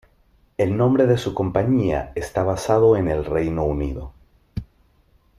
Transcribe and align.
El 0.57 0.77
nombre 0.77 1.05
de 1.05 1.15
su 1.15 1.35
compañía 1.35 2.11
está 2.15 2.41
basado 2.41 2.95
en 2.97 3.07
el 3.07 3.23
Reino 3.23 3.65
Unido. 3.65 4.13